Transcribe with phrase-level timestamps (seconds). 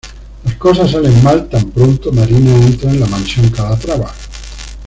[0.45, 4.11] Las cosas salen mal tan pronto Marina entra en la mansión Calatrava.